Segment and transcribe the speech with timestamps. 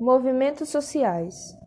[0.00, 1.58] Movimentos sociais.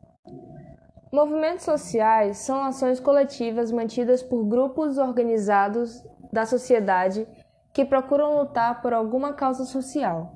[1.11, 7.27] Movimentos sociais são ações coletivas mantidas por grupos organizados da sociedade
[7.73, 10.31] que procuram lutar por alguma causa social.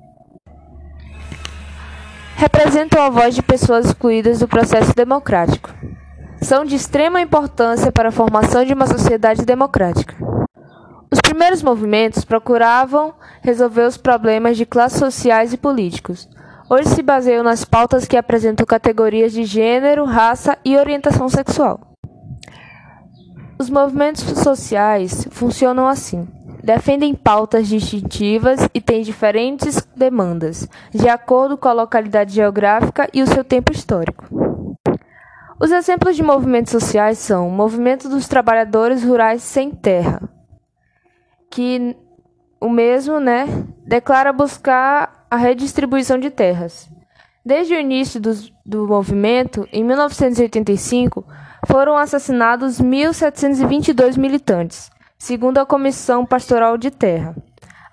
[2.36, 5.70] Representam a voz de pessoas excluídas do processo democrático.
[6.42, 10.14] São de extrema importância para a formação de uma sociedade democrática.
[11.10, 16.28] Os primeiros movimentos procuravam resolver os problemas de classes sociais e políticos,
[16.68, 21.78] Hoje se baseiam nas pautas que apresentam categorias de gênero, raça e orientação sexual.
[23.56, 26.26] Os movimentos sociais funcionam assim.
[26.64, 33.26] Defendem pautas distintivas e têm diferentes demandas, de acordo com a localidade geográfica e o
[33.28, 34.24] seu tempo histórico.
[35.60, 40.20] Os exemplos de movimentos sociais são o Movimento dos Trabalhadores Rurais Sem Terra,
[41.48, 41.96] que
[42.60, 43.46] o mesmo, né,
[43.86, 46.88] declara buscar a redistribuição de terras.
[47.44, 48.34] Desde o início do,
[48.64, 51.24] do movimento, em 1985,
[51.66, 57.34] foram assassinados 1.722 militantes, segundo a Comissão Pastoral de Terra.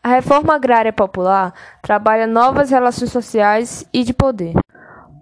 [0.01, 4.53] A reforma agrária popular trabalha novas relações sociais e de poder.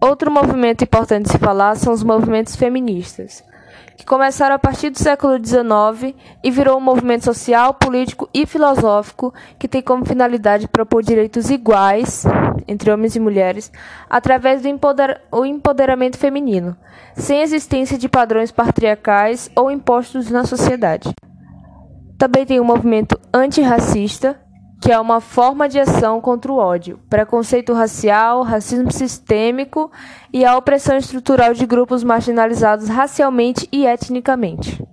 [0.01, 3.43] Outro movimento importante de se falar são os movimentos feministas
[3.97, 9.33] que começaram a partir do século XIX e virou um movimento social, político e filosófico
[9.59, 12.23] que tem como finalidade propor direitos iguais
[12.67, 13.71] entre homens e mulheres
[14.09, 16.75] através do empoder empoderamento feminino,
[17.15, 21.13] sem existência de padrões patriarcais ou impostos na sociedade.
[22.17, 24.39] Também tem o movimento antirracista,
[24.81, 29.91] que é uma forma de ação contra o ódio, preconceito racial, racismo sistêmico
[30.33, 34.83] e a opressão estrutural de grupos marginalizados racialmente e etnicamente.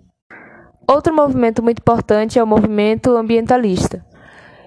[0.86, 4.04] Outro movimento muito importante é o movimento ambientalista,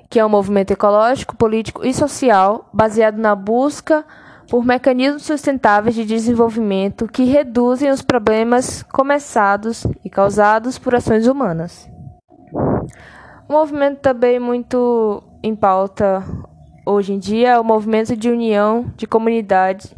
[0.09, 4.03] que é um movimento ecológico, político e social baseado na busca
[4.49, 11.91] por mecanismos sustentáveis de desenvolvimento que reduzem os problemas começados e causados por ações humanas.
[13.52, 16.23] Um movimento também muito em pauta
[16.86, 19.94] hoje em dia é o movimento de união de comunidade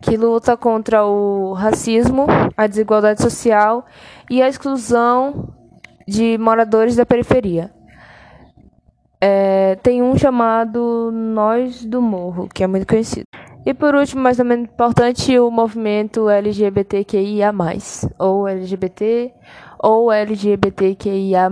[0.00, 2.26] que luta contra o racismo,
[2.56, 3.84] a desigualdade social
[4.30, 5.52] e a exclusão
[6.08, 7.70] de moradores da periferia.
[9.20, 13.26] É, tem um chamado Nós do Morro, que é muito conhecido.
[13.66, 17.52] E por último, ou menos importante, o movimento LGBTQIA+,
[18.18, 19.34] ou LGBT
[19.78, 21.50] ou LGBTQIA+,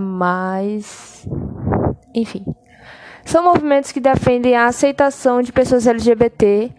[2.14, 2.44] enfim.
[3.24, 6.70] São movimentos que defendem a aceitação de pessoas LGBT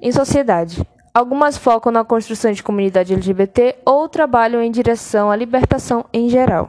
[0.00, 0.82] em sociedade.
[1.12, 6.68] Algumas focam na construção de comunidade LGBT ou trabalham em direção à libertação em geral.